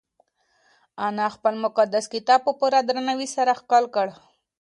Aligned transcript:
انا 1.07 1.25
خپل 1.35 1.53
مقدس 1.65 2.05
کتاب 2.13 2.39
په 2.45 2.51
پوره 2.59 2.79
درناوي 2.87 3.27
سره 3.35 3.51
ښکل 3.59 3.83
کړ. 3.95 4.07